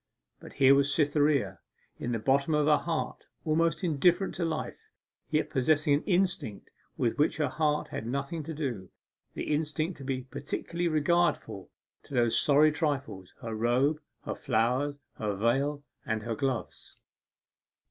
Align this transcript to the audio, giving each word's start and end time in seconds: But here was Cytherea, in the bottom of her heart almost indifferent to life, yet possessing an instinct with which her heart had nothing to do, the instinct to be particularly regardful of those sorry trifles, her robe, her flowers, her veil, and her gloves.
But 0.39 0.53
here 0.53 0.73
was 0.73 0.91
Cytherea, 0.91 1.59
in 1.99 2.11
the 2.11 2.17
bottom 2.17 2.55
of 2.55 2.65
her 2.65 2.77
heart 2.83 3.27
almost 3.45 3.83
indifferent 3.83 4.33
to 4.33 4.43
life, 4.45 4.89
yet 5.29 5.51
possessing 5.51 5.93
an 5.93 6.03
instinct 6.05 6.71
with 6.97 7.19
which 7.19 7.37
her 7.37 7.49
heart 7.49 7.89
had 7.89 8.07
nothing 8.07 8.41
to 8.45 8.53
do, 8.55 8.89
the 9.35 9.53
instinct 9.53 9.99
to 9.99 10.03
be 10.03 10.23
particularly 10.23 10.87
regardful 10.87 11.69
of 12.05 12.09
those 12.09 12.39
sorry 12.41 12.71
trifles, 12.71 13.35
her 13.41 13.53
robe, 13.53 14.01
her 14.25 14.33
flowers, 14.33 14.95
her 15.19 15.35
veil, 15.35 15.83
and 16.03 16.23
her 16.23 16.33
gloves. 16.33 16.97